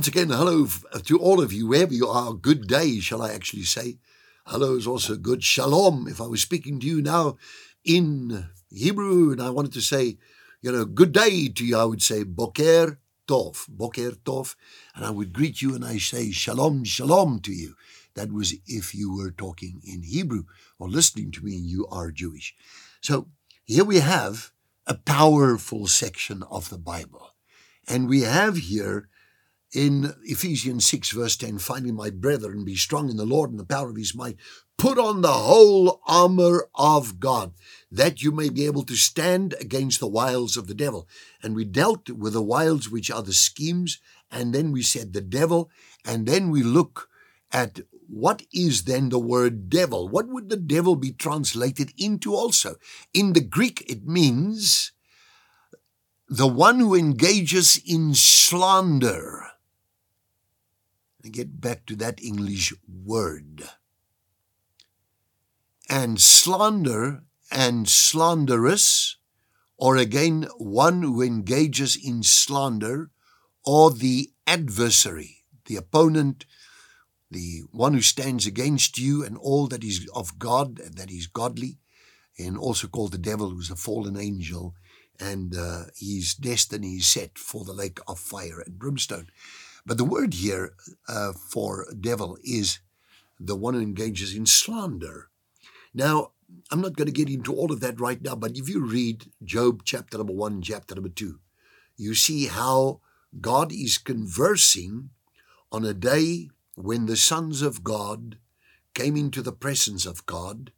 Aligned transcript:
Once 0.00 0.08
again, 0.08 0.30
hello 0.30 0.66
uh, 0.94 0.98
to 1.00 1.18
all 1.18 1.42
of 1.42 1.52
you, 1.52 1.66
wherever 1.66 1.92
you 1.92 2.08
are. 2.08 2.32
Good 2.32 2.66
day, 2.66 3.00
shall 3.00 3.20
I 3.20 3.34
actually 3.34 3.64
say. 3.64 3.98
Hello 4.46 4.74
is 4.74 4.86
also 4.86 5.14
good. 5.14 5.44
Shalom, 5.44 6.08
if 6.08 6.22
I 6.22 6.26
was 6.26 6.40
speaking 6.40 6.80
to 6.80 6.86
you 6.86 7.02
now 7.02 7.36
in 7.84 8.46
Hebrew 8.70 9.30
and 9.30 9.42
I 9.42 9.50
wanted 9.50 9.74
to 9.74 9.82
say, 9.82 10.16
you 10.62 10.72
know, 10.72 10.86
good 10.86 11.12
day 11.12 11.48
to 11.48 11.66
you, 11.66 11.76
I 11.76 11.84
would 11.84 12.02
say 12.02 12.22
Boker 12.22 12.98
Tov, 13.28 13.68
Boker 13.68 14.12
Tov. 14.12 14.54
And 14.94 15.04
I 15.04 15.10
would 15.10 15.34
greet 15.34 15.60
you 15.60 15.74
and 15.74 15.84
I 15.84 15.98
say 15.98 16.30
Shalom, 16.30 16.84
Shalom 16.84 17.40
to 17.40 17.52
you. 17.52 17.74
That 18.14 18.32
was 18.32 18.54
if 18.66 18.94
you 18.94 19.14
were 19.14 19.30
talking 19.30 19.82
in 19.84 20.02
Hebrew 20.02 20.44
or 20.78 20.88
listening 20.88 21.30
to 21.32 21.44
me 21.44 21.56
and 21.56 21.66
you 21.66 21.86
are 21.88 22.10
Jewish. 22.10 22.54
So 23.02 23.28
here 23.66 23.84
we 23.84 23.98
have 23.98 24.50
a 24.86 24.94
powerful 24.94 25.88
section 25.88 26.42
of 26.44 26.70
the 26.70 26.78
Bible. 26.78 27.34
And 27.86 28.08
we 28.08 28.22
have 28.22 28.56
here 28.56 29.10
in 29.72 30.14
Ephesians 30.24 30.84
6, 30.86 31.10
verse 31.10 31.36
10, 31.36 31.58
finally, 31.58 31.92
my 31.92 32.10
brethren, 32.10 32.64
be 32.64 32.74
strong 32.74 33.08
in 33.08 33.16
the 33.16 33.24
Lord 33.24 33.50
and 33.50 33.58
the 33.58 33.64
power 33.64 33.90
of 33.90 33.96
his 33.96 34.14
might. 34.14 34.36
Put 34.76 34.98
on 34.98 35.20
the 35.20 35.28
whole 35.28 36.00
armor 36.06 36.68
of 36.74 37.20
God, 37.20 37.52
that 37.90 38.22
you 38.22 38.32
may 38.32 38.48
be 38.48 38.66
able 38.66 38.82
to 38.84 38.96
stand 38.96 39.54
against 39.60 40.00
the 40.00 40.08
wiles 40.08 40.56
of 40.56 40.66
the 40.66 40.74
devil. 40.74 41.06
And 41.42 41.54
we 41.54 41.64
dealt 41.64 42.10
with 42.10 42.32
the 42.32 42.42
wiles, 42.42 42.88
which 42.88 43.10
are 43.10 43.22
the 43.22 43.32
schemes, 43.32 43.98
and 44.30 44.54
then 44.54 44.72
we 44.72 44.82
said 44.82 45.12
the 45.12 45.20
devil, 45.20 45.70
and 46.04 46.26
then 46.26 46.50
we 46.50 46.62
look 46.62 47.08
at 47.52 47.80
what 48.08 48.42
is 48.52 48.84
then 48.84 49.10
the 49.10 49.18
word 49.20 49.70
devil? 49.70 50.08
What 50.08 50.28
would 50.28 50.48
the 50.48 50.56
devil 50.56 50.96
be 50.96 51.12
translated 51.12 51.92
into 51.96 52.34
also? 52.34 52.76
In 53.14 53.34
the 53.34 53.40
Greek, 53.40 53.88
it 53.88 54.04
means 54.04 54.92
the 56.28 56.48
one 56.48 56.80
who 56.80 56.94
engages 56.94 57.80
in 57.86 58.14
slander. 58.14 59.46
And 61.22 61.32
get 61.32 61.60
back 61.60 61.86
to 61.86 61.96
that 61.96 62.22
English 62.22 62.72
word. 62.88 63.68
And 65.88 66.20
slander 66.20 67.24
and 67.50 67.88
slanderous, 67.88 69.16
or 69.76 69.96
again, 69.96 70.46
one 70.56 71.02
who 71.02 71.20
engages 71.20 71.96
in 71.96 72.22
slander, 72.22 73.10
or 73.64 73.90
the 73.90 74.30
adversary, 74.46 75.44
the 75.66 75.76
opponent, 75.76 76.46
the 77.30 77.62
one 77.70 77.94
who 77.94 78.02
stands 78.02 78.46
against 78.46 78.98
you 78.98 79.24
and 79.24 79.36
all 79.36 79.66
that 79.68 79.84
is 79.84 80.08
of 80.14 80.38
God 80.38 80.80
and 80.80 80.96
that 80.96 81.10
is 81.10 81.26
godly, 81.26 81.78
and 82.38 82.56
also 82.56 82.88
called 82.88 83.12
the 83.12 83.18
devil, 83.18 83.50
who's 83.50 83.70
a 83.70 83.76
fallen 83.76 84.16
angel, 84.16 84.74
and 85.18 85.54
uh, 85.56 85.84
his 85.96 86.34
destiny 86.34 86.94
is 86.96 87.06
set 87.06 87.38
for 87.38 87.64
the 87.64 87.72
lake 87.72 87.98
of 88.08 88.18
fire 88.18 88.60
and 88.60 88.78
brimstone. 88.78 89.28
But 89.86 89.98
the 89.98 90.04
word 90.04 90.34
here 90.34 90.74
uh, 91.08 91.32
for 91.32 91.86
devil 91.98 92.38
is 92.44 92.80
the 93.38 93.56
one 93.56 93.74
who 93.74 93.80
engages 93.80 94.34
in 94.34 94.46
slander. 94.46 95.28
Now, 95.94 96.32
I'm 96.70 96.80
not 96.80 96.96
going 96.96 97.06
to 97.06 97.12
get 97.12 97.30
into 97.30 97.54
all 97.54 97.72
of 97.72 97.80
that 97.80 98.00
right 98.00 98.20
now, 98.20 98.34
but 98.34 98.56
if 98.56 98.68
you 98.68 98.84
read 98.84 99.30
Job 99.42 99.82
chapter 99.84 100.18
number 100.18 100.32
one, 100.32 100.62
chapter 100.62 100.94
number 100.94 101.08
two, 101.08 101.40
you 101.96 102.14
see 102.14 102.46
how 102.46 103.00
God 103.40 103.72
is 103.72 103.98
conversing 103.98 105.10
on 105.72 105.84
a 105.84 105.94
day 105.94 106.50
when 106.74 107.06
the 107.06 107.16
sons 107.16 107.62
of 107.62 107.84
God 107.84 108.38
came 108.94 109.16
into 109.16 109.42
the 109.42 109.52
presence 109.52 110.06
of 110.06 110.26
God, 110.26 110.72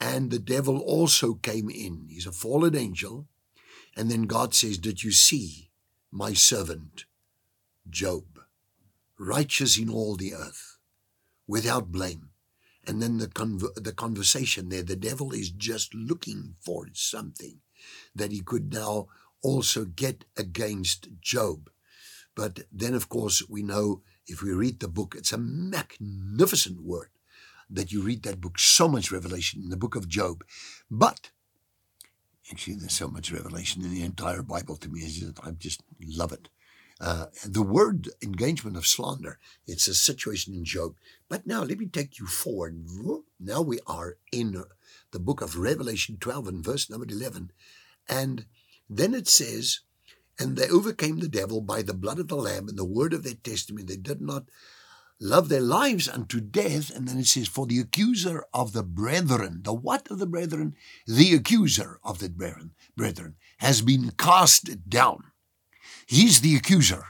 and 0.00 0.30
the 0.30 0.38
devil 0.38 0.78
also 0.78 1.34
came 1.34 1.68
in. 1.70 2.06
He's 2.08 2.26
a 2.26 2.32
fallen 2.32 2.76
angel. 2.76 3.26
And 3.96 4.10
then 4.10 4.22
God 4.22 4.54
says, 4.54 4.78
Did 4.78 5.04
you 5.04 5.12
see 5.12 5.70
my 6.10 6.32
servant, 6.32 7.04
Job, 7.88 8.24
righteous 9.18 9.78
in 9.78 9.90
all 9.90 10.16
the 10.16 10.34
earth, 10.34 10.78
without 11.46 11.92
blame? 11.92 12.30
And 12.86 13.00
then 13.00 13.18
the, 13.18 13.28
conver- 13.28 13.74
the 13.74 13.92
conversation 13.92 14.68
there, 14.68 14.82
the 14.82 14.96
devil 14.96 15.32
is 15.32 15.50
just 15.50 15.94
looking 15.94 16.56
for 16.60 16.86
something 16.92 17.60
that 18.14 18.32
he 18.32 18.40
could 18.40 18.72
now 18.72 19.06
also 19.42 19.84
get 19.84 20.24
against 20.36 21.08
Job. 21.20 21.70
But 22.34 22.60
then, 22.72 22.94
of 22.94 23.08
course, 23.08 23.42
we 23.48 23.62
know 23.62 24.02
if 24.26 24.42
we 24.42 24.52
read 24.52 24.80
the 24.80 24.88
book, 24.88 25.14
it's 25.16 25.32
a 25.32 25.38
magnificent 25.38 26.82
word 26.82 27.10
that 27.68 27.92
you 27.92 28.02
read 28.02 28.22
that 28.22 28.40
book, 28.40 28.58
so 28.58 28.88
much 28.88 29.12
revelation 29.12 29.62
in 29.62 29.70
the 29.70 29.76
book 29.76 29.96
of 29.96 30.08
Job. 30.08 30.44
But 30.90 31.30
actually, 32.50 32.76
there's 32.76 32.92
so 32.92 33.08
much 33.08 33.32
revelation 33.32 33.82
in 33.82 33.92
the 33.92 34.02
entire 34.02 34.42
Bible 34.42 34.76
to 34.76 34.88
me. 34.88 35.04
I 35.42 35.50
just 35.52 35.82
love 36.00 36.32
it. 36.32 36.48
Uh, 37.02 37.26
the 37.44 37.62
word 37.62 38.10
engagement 38.22 38.76
of 38.76 38.86
slander, 38.86 39.40
it's 39.66 39.88
a 39.88 39.94
situation 39.94 40.54
in 40.54 40.64
Job. 40.64 40.94
But 41.28 41.48
now 41.48 41.64
let 41.64 41.78
me 41.78 41.86
take 41.86 42.20
you 42.20 42.26
forward. 42.26 42.86
Now 43.40 43.60
we 43.60 43.80
are 43.88 44.18
in 44.30 44.62
the 45.10 45.18
book 45.18 45.40
of 45.40 45.58
Revelation 45.58 46.16
12 46.20 46.46
and 46.46 46.64
verse 46.64 46.88
number 46.88 47.06
11. 47.08 47.50
And 48.08 48.46
then 48.88 49.14
it 49.14 49.26
says, 49.26 49.80
and 50.38 50.56
they 50.56 50.68
overcame 50.68 51.18
the 51.18 51.28
devil 51.28 51.60
by 51.60 51.82
the 51.82 51.92
blood 51.92 52.20
of 52.20 52.28
the 52.28 52.36
Lamb 52.36 52.68
and 52.68 52.78
the 52.78 52.84
word 52.84 53.12
of 53.12 53.24
their 53.24 53.34
testimony. 53.34 53.84
They 53.84 53.96
did 53.96 54.20
not 54.20 54.44
love 55.20 55.48
their 55.48 55.60
lives 55.60 56.08
unto 56.08 56.40
death. 56.40 56.94
And 56.94 57.08
then 57.08 57.18
it 57.18 57.26
says, 57.26 57.48
For 57.48 57.66
the 57.66 57.80
accuser 57.80 58.44
of 58.54 58.72
the 58.72 58.82
brethren, 58.84 59.62
the 59.64 59.74
what 59.74 60.08
of 60.08 60.20
the 60.20 60.26
brethren? 60.26 60.76
The 61.06 61.34
accuser 61.34 61.98
of 62.04 62.20
the 62.20 62.28
brethren, 62.28 62.72
brethren 62.96 63.34
has 63.58 63.82
been 63.82 64.12
cast 64.12 64.88
down. 64.88 65.31
He's 66.12 66.42
the 66.42 66.56
accuser. 66.56 67.06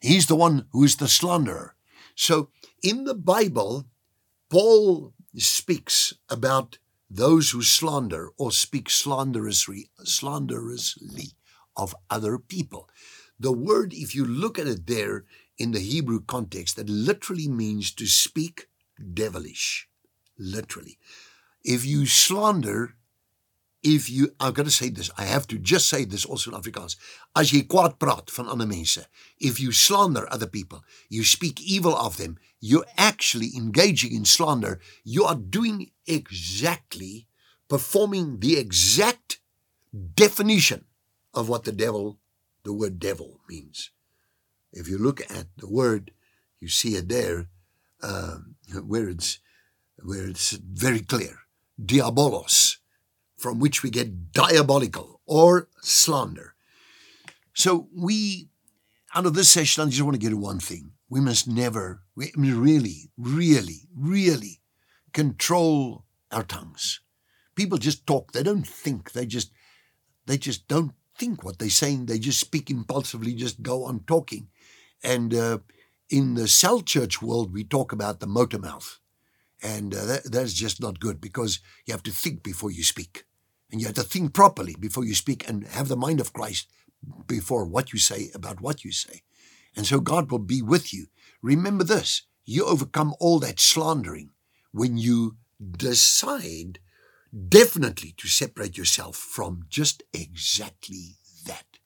He's 0.00 0.26
the 0.26 0.36
one 0.36 0.66
who 0.70 0.84
is 0.84 0.98
the 0.98 1.08
slanderer. 1.08 1.74
So 2.14 2.48
in 2.80 3.02
the 3.02 3.14
Bible, 3.16 3.86
Paul 4.48 5.14
speaks 5.36 6.14
about 6.28 6.78
those 7.10 7.50
who 7.50 7.62
slander 7.62 8.30
or 8.38 8.52
speak 8.52 8.88
slanderously, 8.88 9.90
slanderously 10.04 11.32
of 11.76 11.96
other 12.08 12.38
people. 12.38 12.88
The 13.40 13.50
word, 13.50 13.92
if 13.92 14.14
you 14.14 14.24
look 14.24 14.60
at 14.60 14.68
it 14.68 14.86
there 14.86 15.24
in 15.58 15.72
the 15.72 15.80
Hebrew 15.80 16.20
context, 16.20 16.76
that 16.76 16.88
literally 16.88 17.48
means 17.48 17.92
to 17.94 18.06
speak 18.06 18.68
devilish. 19.12 19.88
Literally. 20.38 20.98
If 21.64 21.84
you 21.84 22.06
slander, 22.06 22.94
if 23.84 24.08
you, 24.08 24.32
I'm 24.40 24.54
going 24.54 24.64
to 24.64 24.72
say 24.72 24.88
this, 24.88 25.10
I 25.18 25.24
have 25.24 25.46
to 25.48 25.58
just 25.58 25.90
say 25.90 26.06
this 26.06 26.24
also 26.24 26.50
in 26.50 26.60
Afrikaans. 26.60 26.96
As 27.36 27.52
jy 27.52 27.62
kwaad 27.62 27.98
praat 27.98 28.30
van 28.30 28.48
ander 28.48 28.66
mense, 28.66 29.06
if 29.38 29.60
you 29.60 29.72
slander 29.72 30.26
other 30.32 30.46
people, 30.46 30.82
you 31.10 31.22
speak 31.22 31.60
evil 31.60 31.94
of 31.94 32.16
them, 32.16 32.38
you're 32.60 32.86
actually 32.96 33.50
engaging 33.54 34.14
in 34.14 34.24
slander, 34.24 34.80
you 35.04 35.24
are 35.24 35.34
doing 35.34 35.90
exactly, 36.06 37.26
performing 37.68 38.40
the 38.40 38.56
exact 38.56 39.38
definition 40.16 40.86
of 41.34 41.50
what 41.50 41.64
the 41.64 41.72
devil, 41.72 42.18
the 42.64 42.72
word 42.72 42.98
devil 42.98 43.40
means. 43.48 43.90
If 44.72 44.88
you 44.88 44.96
look 44.96 45.20
at 45.20 45.46
the 45.58 45.68
word, 45.68 46.10
you 46.58 46.68
see 46.68 46.96
it 46.96 47.10
there, 47.10 47.48
uh, 48.02 48.38
where 48.82 49.10
it's 49.10 49.38
where 50.02 50.26
it's 50.26 50.52
very 50.52 51.00
clear, 51.00 51.40
diabolos, 51.80 52.73
from 53.44 53.58
which 53.58 53.82
we 53.82 53.90
get 53.90 54.32
diabolical 54.32 55.20
or 55.26 55.68
slander. 55.82 56.54
So 57.52 57.88
we, 57.94 58.48
out 59.14 59.26
of 59.26 59.34
this 59.34 59.52
session, 59.52 59.82
I 59.82 59.90
just 59.90 60.00
want 60.00 60.14
to 60.14 60.18
get 60.18 60.30
to 60.30 60.38
one 60.38 60.60
thing: 60.60 60.92
we 61.10 61.20
must 61.20 61.46
never, 61.46 62.00
we 62.16 62.32
really, 62.38 63.10
really, 63.18 63.82
really 63.94 64.62
control 65.12 66.06
our 66.32 66.42
tongues. 66.42 67.00
People 67.54 67.76
just 67.76 68.06
talk; 68.06 68.32
they 68.32 68.42
don't 68.42 68.66
think. 68.66 69.12
They 69.12 69.26
just, 69.26 69.52
they 70.24 70.38
just 70.38 70.66
don't 70.66 70.92
think 71.18 71.44
what 71.44 71.58
they're 71.58 71.68
saying. 71.68 72.06
They 72.06 72.18
just 72.18 72.40
speak 72.40 72.70
impulsively, 72.70 73.34
just 73.34 73.60
go 73.60 73.84
on 73.84 74.04
talking. 74.06 74.48
And 75.02 75.34
uh, 75.34 75.58
in 76.08 76.32
the 76.32 76.48
cell 76.48 76.80
church 76.80 77.20
world, 77.20 77.52
we 77.52 77.62
talk 77.62 77.92
about 77.92 78.20
the 78.20 78.26
motor 78.26 78.58
mouth. 78.58 79.00
And 79.62 79.94
uh, 79.94 80.06
that, 80.06 80.32
that's 80.32 80.54
just 80.54 80.80
not 80.80 80.98
good 80.98 81.20
because 81.20 81.60
you 81.84 81.92
have 81.92 82.02
to 82.04 82.10
think 82.10 82.42
before 82.42 82.70
you 82.70 82.82
speak. 82.82 83.26
And 83.74 83.80
you 83.80 83.88
have 83.88 83.96
to 83.96 84.04
think 84.04 84.32
properly 84.32 84.76
before 84.78 85.04
you 85.04 85.16
speak 85.16 85.48
and 85.48 85.66
have 85.66 85.88
the 85.88 85.96
mind 85.96 86.20
of 86.20 86.32
Christ 86.32 86.68
before 87.26 87.64
what 87.64 87.92
you 87.92 87.98
say 87.98 88.30
about 88.32 88.60
what 88.60 88.84
you 88.84 88.92
say. 88.92 89.22
And 89.74 89.84
so 89.84 89.98
God 89.98 90.30
will 90.30 90.38
be 90.38 90.62
with 90.62 90.94
you. 90.94 91.06
Remember 91.42 91.82
this 91.82 92.22
you 92.44 92.64
overcome 92.66 93.16
all 93.18 93.40
that 93.40 93.58
slandering 93.58 94.30
when 94.70 94.96
you 94.96 95.38
decide 95.76 96.78
definitely 97.48 98.14
to 98.18 98.28
separate 98.28 98.78
yourself 98.78 99.16
from 99.16 99.64
just 99.68 100.04
exactly 100.12 101.16
that. 101.44 101.80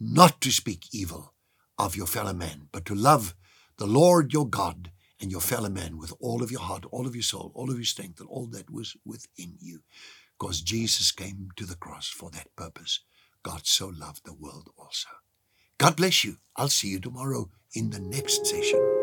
Not 0.00 0.40
to 0.40 0.50
speak 0.50 0.86
evil 0.92 1.34
of 1.76 1.94
your 1.94 2.06
fellow 2.06 2.32
man, 2.32 2.68
but 2.72 2.86
to 2.86 2.94
love 2.94 3.34
the 3.76 3.86
Lord 3.86 4.32
your 4.32 4.48
God 4.48 4.92
and 5.20 5.30
your 5.30 5.42
fellow 5.42 5.68
man 5.68 5.98
with 5.98 6.14
all 6.20 6.42
of 6.42 6.50
your 6.50 6.62
heart, 6.62 6.86
all 6.90 7.06
of 7.06 7.14
your 7.14 7.22
soul, 7.22 7.52
all 7.54 7.70
of 7.70 7.76
your 7.76 7.84
strength, 7.84 8.18
and 8.18 8.30
all 8.30 8.46
that 8.46 8.70
was 8.70 8.96
within 9.04 9.58
you. 9.60 9.80
Because 10.38 10.60
Jesus 10.60 11.10
came 11.10 11.48
to 11.56 11.64
the 11.64 11.76
cross 11.76 12.08
for 12.08 12.30
that 12.30 12.54
purpose. 12.56 13.00
God 13.42 13.66
so 13.66 13.88
loved 13.88 14.24
the 14.24 14.34
world 14.34 14.70
also. 14.76 15.08
God 15.78 15.96
bless 15.96 16.24
you. 16.24 16.36
I'll 16.56 16.68
see 16.68 16.88
you 16.88 17.00
tomorrow 17.00 17.50
in 17.74 17.90
the 17.90 18.00
next 18.00 18.46
session. 18.46 18.97